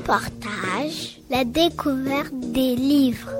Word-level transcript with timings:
partage, 0.00 1.20
la 1.30 1.44
découverte 1.44 2.32
des 2.34 2.74
livres. 2.76 3.30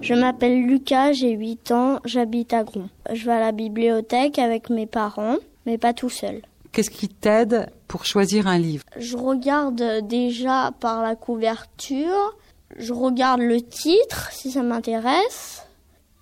Je 0.00 0.14
m'appelle 0.14 0.66
Lucas, 0.66 1.12
j'ai 1.12 1.30
8 1.30 1.70
ans, 1.72 2.00
j'habite 2.04 2.52
à 2.52 2.64
Gron. 2.64 2.88
Je 3.12 3.24
vais 3.24 3.32
à 3.32 3.40
la 3.40 3.52
bibliothèque 3.52 4.38
avec 4.38 4.68
mes 4.68 4.86
parents, 4.86 5.36
mais 5.64 5.78
pas 5.78 5.94
tout 5.94 6.10
seul. 6.10 6.42
Qu'est-ce 6.72 6.90
qui 6.90 7.08
t'aide 7.08 7.70
pour 7.88 8.04
choisir 8.04 8.46
un 8.46 8.58
livre? 8.58 8.84
Je 8.98 9.16
regarde 9.16 9.82
déjà 10.06 10.72
par 10.80 11.02
la 11.02 11.14
couverture, 11.14 12.36
je 12.76 12.92
regarde 12.92 13.40
le 13.40 13.62
titre 13.62 14.30
si 14.32 14.50
ça 14.50 14.62
m'intéresse, 14.62 15.62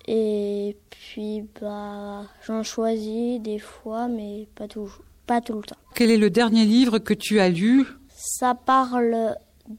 et 0.07 0.77
puis 0.89 1.43
bah 1.59 2.23
j'en 2.45 2.63
choisis 2.63 3.41
des 3.41 3.59
fois, 3.59 4.07
mais 4.07 4.47
pas 4.55 4.67
toujours, 4.67 4.99
pas 5.25 5.41
tout 5.41 5.55
le 5.55 5.63
temps. 5.63 5.75
Quel 5.95 6.11
est 6.11 6.17
le 6.17 6.29
dernier 6.29 6.65
livre 6.65 6.99
que 6.99 7.13
tu 7.13 7.39
as 7.39 7.49
lu? 7.49 7.85
Ça 8.25 8.55
parle 8.55 9.35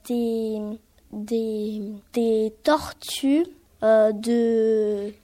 des 0.06 0.60
des, 1.12 1.80
des 2.12 2.52
tortues, 2.62 3.46
euh, 3.82 4.12
de 4.12 5.14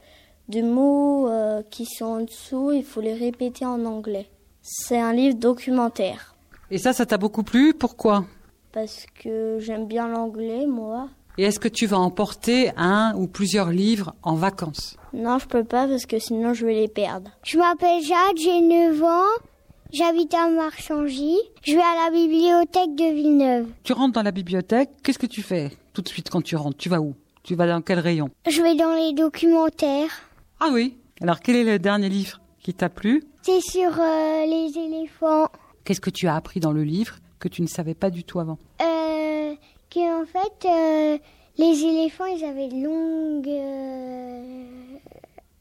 de 0.49 0.63
mots 0.63 1.29
euh, 1.29 1.63
qui 1.69 1.85
sont 1.85 2.07
en 2.07 2.21
dessous, 2.23 2.73
il 2.73 2.83
faut 2.83 3.03
les 3.03 3.13
répéter 3.13 3.67
en 3.67 3.85
anglais. 3.85 4.27
C'est 4.63 4.99
un 4.99 5.13
livre 5.13 5.37
documentaire. 5.37 6.35
Et 6.71 6.79
ça, 6.79 6.95
ça 6.95 7.05
t'a 7.05 7.19
beaucoup 7.19 7.43
plu? 7.43 7.75
Pourquoi? 7.75 8.25
Parce 8.73 9.05
que 9.23 9.59
j'aime 9.61 9.87
bien 9.87 10.09
l'anglais, 10.09 10.67
moi. 10.67 11.09
Et 11.37 11.43
est-ce 11.43 11.61
que 11.61 11.69
tu 11.69 11.85
vas 11.85 11.99
emporter 11.99 12.71
un 12.79 13.13
ou 13.17 13.27
plusieurs 13.27 13.69
livres 13.69 14.15
en 14.23 14.35
vacances? 14.35 14.97
Non, 15.13 15.39
je 15.39 15.47
peux 15.47 15.65
pas 15.65 15.87
parce 15.87 16.07
que 16.07 16.19
sinon 16.19 16.55
je 16.55 16.65
vais 16.65 16.75
les 16.75 16.89
perdre. 16.89 17.31
Je 17.43 17.59
m'appelle 17.59 18.03
Jacques, 18.03 18.39
j'ai 18.39 18.63
9 18.63 19.03
ans. 19.03 19.50
J'habite 19.93 20.33
à 20.35 20.49
Marchangy. 20.49 21.37
Je 21.65 21.73
vais 21.75 21.83
à 21.83 22.05
la 22.05 22.11
bibliothèque 22.11 22.95
de 22.95 23.13
Villeneuve. 23.13 23.67
Tu 23.83 23.93
rentres 23.93 24.13
dans 24.13 24.23
la 24.23 24.31
bibliothèque, 24.31 24.91
qu'est-ce 25.03 25.19
que 25.19 25.27
tu 25.27 25.43
fais 25.43 25.71
tout 25.93 26.01
de 26.03 26.09
suite 26.09 26.31
quand 26.31 26.43
tu 26.43 26.55
rentres? 26.55 26.77
Tu 26.77 26.89
vas 26.89 27.01
où? 27.01 27.15
Tu 27.43 27.57
vas 27.57 27.67
dans 27.67 27.81
quel 27.81 27.99
rayon? 27.99 28.31
Je 28.49 28.63
vais 28.63 28.77
dans 28.77 28.95
les 28.95 29.13
documentaires. 29.15 30.23
Ah 30.61 30.69
oui 30.73 30.97
Alors 31.21 31.41
quel 31.41 31.57
est 31.57 31.65
le 31.65 31.79
dernier 31.81 32.09
livre 32.09 32.41
qui 32.63 32.73
t'a 32.73 32.89
plu? 32.89 33.25
C'est 33.43 33.61
sur 33.61 33.91
euh, 33.99 34.47
les 34.47 34.79
éléphants. 34.79 35.49
Qu'est-ce 35.85 36.01
que 36.01 36.11
tu 36.11 36.29
as 36.29 36.37
appris 36.37 36.61
dans 36.61 36.73
le 36.73 36.85
livre 36.85 37.17
que 37.41 37.49
tu 37.49 37.63
ne 37.63 37.67
savais 37.67 37.95
pas 37.95 38.11
du 38.11 38.23
tout 38.23 38.39
avant? 38.39 38.59
Euh, 38.81 39.55
que 39.91 40.23
en 40.23 40.27
fait, 40.27 40.69
euh, 40.69 41.19
les 41.59 41.83
éléphants, 41.85 42.27
ils 42.27 42.45
avaient 42.45 42.69
de 42.69 42.85
longues 42.85 43.49
euh, 43.49 44.99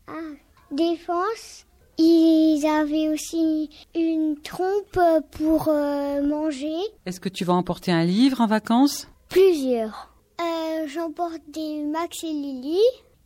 ah, 0.08 0.36
défenses. 0.72 1.66
Ils 2.02 2.66
avaient 2.66 3.10
aussi 3.10 3.70
une 3.94 4.38
trompe 4.42 5.00
pour 5.32 5.68
euh, 5.68 6.22
manger. 6.24 6.78
Est-ce 7.06 7.20
que 7.20 7.28
tu 7.28 7.44
vas 7.44 7.52
emporter 7.54 7.92
un 7.92 8.06
livre 8.06 8.40
en 8.40 8.48
vacances? 8.48 9.10
Plusieurs. 9.28 10.08
Euh, 10.40 10.88
J'emporte 10.88 11.42
des 11.50 11.84
Max 11.84 12.24
et 12.24 12.28
Lily 12.28 12.80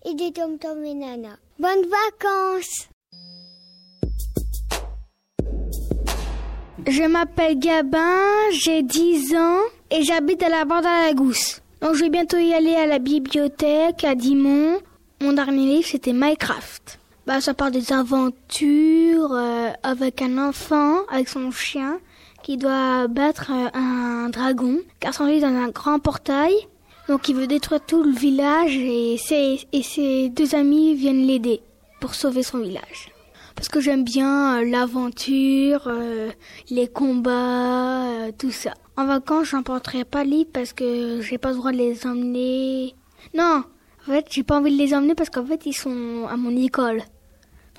et 0.05 0.15
des 0.15 0.31
Tom 0.31 0.57
Tom 0.57 0.83
et 0.83 0.95
Nana. 0.95 1.37
Bonnes 1.59 1.85
vacances 1.87 2.89
Je 6.87 7.03
m'appelle 7.03 7.59
Gabin, 7.59 8.49
j'ai 8.51 8.81
10 8.81 9.35
ans 9.35 9.59
et 9.91 10.01
j'habite 10.03 10.41
à 10.41 10.49
la 10.49 10.65
bande 10.65 10.85
à 10.85 11.05
la 11.07 11.13
Gousse. 11.13 11.61
Donc 11.81 11.93
je 11.93 12.01
vais 12.05 12.09
bientôt 12.09 12.37
y 12.37 12.53
aller 12.53 12.73
à 12.75 12.87
la 12.87 12.97
bibliothèque 12.97 14.03
à 14.03 14.15
Dimont. 14.15 14.79
Mon 15.21 15.33
dernier 15.33 15.75
livre 15.75 15.87
c'était 15.87 16.11
Minecraft. 16.11 16.99
Bah 17.25 17.39
ça 17.39 17.53
parle 17.53 17.71
des 17.71 17.93
aventures 17.93 19.31
euh, 19.31 19.69
avec 19.81 20.21
un 20.21 20.37
enfant, 20.37 21.05
avec 21.09 21.29
son 21.29 21.51
chien, 21.51 21.99
qui 22.43 22.57
doit 22.57 23.07
battre 23.07 23.51
euh, 23.51 23.69
un 23.73 24.29
dragon, 24.29 24.79
car 24.99 25.13
son 25.13 25.25
lit 25.25 25.39
dans 25.39 25.47
un 25.47 25.69
grand 25.69 25.99
portail. 25.99 26.53
Donc 27.07 27.29
il 27.29 27.35
veut 27.35 27.47
détruire 27.47 27.81
tout 27.85 28.03
le 28.03 28.11
village 28.11 28.75
et 28.75 29.17
ses, 29.17 29.67
et 29.71 29.83
ses 29.83 30.29
deux 30.29 30.55
amis 30.55 30.95
viennent 30.95 31.25
l'aider 31.25 31.61
pour 31.99 32.15
sauver 32.15 32.43
son 32.43 32.59
village. 32.59 33.13
Parce 33.55 33.69
que 33.69 33.79
j'aime 33.79 34.03
bien 34.03 34.57
euh, 34.57 34.65
l'aventure, 34.65 35.83
euh, 35.87 36.29
les 36.69 36.87
combats, 36.87 38.05
euh, 38.07 38.31
tout 38.37 38.51
ça. 38.51 38.73
En 38.97 39.05
vacances, 39.05 39.47
j'emporterai 39.49 40.03
pas 40.03 40.23
livre 40.23 40.49
parce 40.51 40.73
que 40.73 41.21
j'ai 41.21 41.37
pas 41.37 41.51
le 41.51 41.57
droit 41.57 41.71
de 41.71 41.77
les 41.77 42.05
emmener. 42.05 42.95
Non, 43.33 43.63
en 44.07 44.11
fait, 44.11 44.25
j'ai 44.29 44.43
pas 44.43 44.57
envie 44.57 44.75
de 44.75 44.77
les 44.77 44.93
emmener 44.93 45.15
parce 45.15 45.29
qu'en 45.29 45.45
fait, 45.45 45.65
ils 45.65 45.73
sont 45.73 46.27
à 46.29 46.35
mon 46.35 46.55
école. 46.55 47.03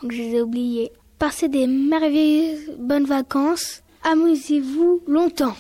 Donc 0.05 0.13
je 0.13 0.19
les 0.19 0.35
ai 0.35 0.43
oubliés. 0.43 0.93
Passez 1.19 1.49
des 1.49 1.67
merveilleuses 1.67 2.77
bonnes 2.79 3.07
vacances. 3.07 3.83
Amusez-vous 4.03 5.01
longtemps. 5.07 5.57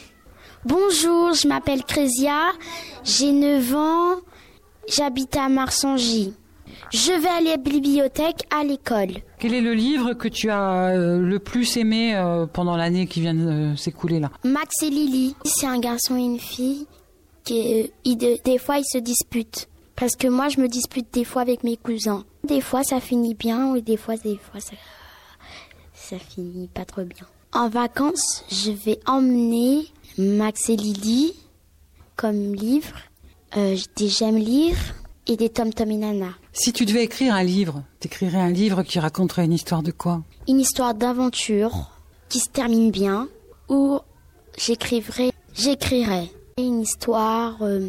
Bonjour, 0.67 1.33
je 1.33 1.49
m'appelle 1.49 1.83
Crésia, 1.83 2.53
j'ai 3.05 3.33
9 3.33 3.75
ans, 3.75 4.17
j'habite 4.87 5.35
à 5.37 5.49
Marsangy. 5.49 6.35
Je 6.93 7.13
vais 7.13 7.29
à 7.29 7.41
la 7.41 7.57
bibliothèque 7.57 8.43
à 8.55 8.65
l'école. 8.65 9.23
Quel 9.39 9.55
est 9.55 9.63
le 9.63 9.73
livre 9.73 10.13
que 10.13 10.29
tu 10.29 10.51
as 10.51 10.89
euh, 10.89 11.19
le 11.19 11.39
plus 11.39 11.79
aimé 11.79 12.15
euh, 12.15 12.45
pendant 12.45 12.77
l'année 12.77 13.07
qui 13.07 13.23
vient 13.23 13.33
de 13.33 13.75
s'écouler 13.77 14.21
là? 14.21 14.31
Max 14.45 14.83
et 14.83 14.91
Lily, 14.91 15.37
c'est 15.47 15.67
un 15.67 15.79
garçon 15.79 16.19
et 16.19 16.23
une 16.23 16.39
fille 16.39 16.87
qui, 17.45 17.91
euh, 18.07 18.37
des 18.45 18.59
fois 18.59 18.77
ils 18.77 18.85
se 18.85 18.99
disputent. 18.99 19.69
Parce 19.97 20.17
que 20.17 20.29
moi 20.29 20.49
je 20.49 20.61
me 20.61 20.69
dispute 20.69 21.13
des 21.13 21.25
fois 21.25 21.43
avec 21.43 21.65
mes 21.65 21.77
cousins. 21.77 22.25
Des 22.47 22.61
fois 22.61 22.83
ça 22.83 23.01
finit 23.01 23.35
bien 23.35 23.75
et 23.75 23.83
des 23.83 23.97
fois 23.97 24.17
des 24.17 24.37
fois 24.37 24.61
ça 24.61 24.75
ça 25.95 26.19
finit 26.19 26.69
pas 26.69 26.85
trop 26.85 27.05
bien. 27.05 27.27
En 27.53 27.69
vacances, 27.69 28.45
je 28.51 28.73
vais 28.73 28.99
emmener 29.07 29.87
Max 30.19 30.69
et 30.69 30.77
Lily 30.77 31.35
comme 32.17 32.55
livre, 32.55 32.97
euh, 33.57 33.77
des 33.97 34.09
j'aime 34.09 34.37
lire 34.37 34.77
et 35.27 35.37
des 35.37 35.49
Tom 35.49 35.73
Tom 35.73 35.91
et 35.91 35.97
Nana. 35.97 36.35
Si 36.53 36.73
tu 36.73 36.85
devais 36.85 37.05
écrire 37.05 37.35
un 37.35 37.43
livre, 37.43 37.83
t'écrirais 38.01 38.41
un 38.41 38.51
livre 38.51 38.83
qui 38.83 38.99
raconterait 38.99 39.45
une 39.45 39.53
histoire 39.53 39.83
de 39.83 39.91
quoi? 39.91 40.23
Une 40.49 40.61
histoire 40.61 40.95
d'aventure 40.95 41.91
qui 42.29 42.41
se 42.41 42.49
termine 42.49 42.91
bien 42.91 43.29
ou 43.69 43.99
j'écrivrai 44.59 45.31
j'écrirai 45.55 46.31
une 46.59 46.83
histoire 46.83 47.57
euh, 47.63 47.89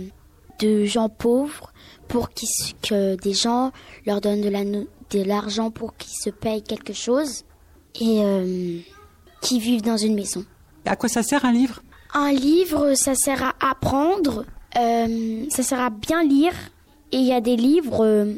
de 0.59 0.85
gens 0.85 1.09
pauvres 1.09 1.71
pour 2.07 2.29
se- 2.47 2.73
que 2.81 3.15
des 3.15 3.33
gens 3.33 3.71
leur 4.05 4.21
donnent 4.21 4.41
de 4.41 4.49
la 4.49 4.63
l'argent 5.23 5.71
pour 5.71 5.95
qu'ils 5.95 6.17
se 6.17 6.29
payent 6.29 6.63
quelque 6.63 6.93
chose 6.93 7.43
et 8.01 8.19
euh, 8.21 8.79
qui 9.41 9.59
vivent 9.59 9.81
dans 9.83 9.97
une 9.97 10.15
maison. 10.15 10.43
À 10.85 10.95
quoi 10.95 11.07
ça 11.09 11.23
sert 11.23 11.45
un 11.45 11.53
livre? 11.53 11.81
Un 12.13 12.31
livre, 12.33 12.93
ça 12.95 13.15
sert 13.15 13.41
à 13.43 13.53
apprendre, 13.71 14.45
euh, 14.77 15.45
ça 15.49 15.63
sert 15.63 15.79
à 15.79 15.89
bien 15.89 16.23
lire. 16.23 16.53
Et 17.11 17.17
il 17.17 17.25
y 17.25 17.33
a 17.33 17.39
des 17.41 17.55
livres. 17.55 18.03
euh, 18.03 18.33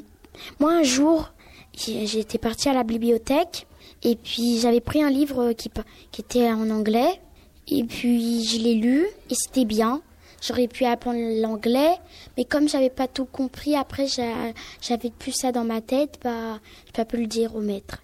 moi, 0.59 0.73
un 0.73 0.83
jour, 0.83 1.31
j'étais 1.73 2.37
partie 2.37 2.69
à 2.69 2.73
la 2.73 2.83
bibliothèque 2.83 3.65
et 4.03 4.15
puis 4.15 4.59
j'avais 4.59 4.81
pris 4.81 5.01
un 5.03 5.09
livre 5.09 5.53
qui, 5.53 5.69
qui 6.11 6.21
était 6.21 6.51
en 6.51 6.69
anglais. 6.69 7.19
Et 7.67 7.83
puis 7.83 8.43
je 8.45 8.59
l'ai 8.59 8.75
lu 8.75 9.05
et 9.29 9.35
c'était 9.35 9.65
bien. 9.65 10.01
J'aurais 10.41 10.67
pu 10.67 10.85
apprendre 10.85 11.19
l'anglais, 11.41 11.95
mais 12.37 12.45
comme 12.45 12.67
j'avais 12.69 12.89
pas 12.91 13.07
tout 13.07 13.25
compris, 13.25 13.75
après 13.75 14.07
j'a- 14.07 14.53
j'avais 14.81 15.09
plus 15.09 15.31
ça 15.31 15.51
dans 15.51 15.63
ma 15.63 15.81
tête, 15.81 16.19
bah 16.23 16.59
j'ai 16.85 16.91
pas 16.91 17.05
pu 17.05 17.17
le 17.17 17.25
dire 17.27 17.55
au 17.55 17.61
maître. 17.61 18.03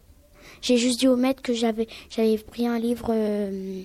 J'ai 0.61 0.77
juste 0.77 0.99
dit 0.99 1.07
au 1.07 1.15
maître 1.15 1.41
que 1.41 1.53
j'avais 1.53 1.87
j'avais 2.09 2.37
pris 2.37 2.65
un 2.67 2.79
livre 2.79 3.07
euh, 3.11 3.81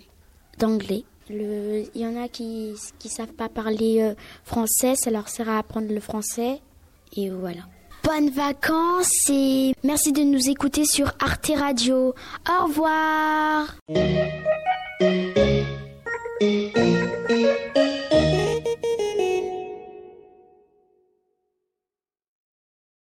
d'anglais. 0.59 1.05
Il 1.31 1.87
y 1.95 2.07
en 2.07 2.17
a 2.23 2.29
qui 2.29 2.73
qui 2.99 3.09
savent 3.11 3.33
pas 3.35 3.51
parler 3.51 4.01
euh, 4.01 4.15
français, 4.45 4.95
ça 4.97 5.11
leur 5.11 5.29
sert 5.29 5.49
à 5.51 5.59
apprendre 5.59 5.93
le 5.93 6.01
français. 6.01 6.61
Et 7.17 7.29
voilà. 7.29 7.61
Bonnes 8.05 8.31
vacances 8.31 9.29
et 9.29 9.75
merci 9.85 10.13
de 10.13 10.23
nous 10.23 10.49
écouter 10.49 10.87
sur 10.87 11.13
Arte 11.21 11.51
Radio. 11.55 12.15
Au 12.49 12.65
revoir. 12.65 13.77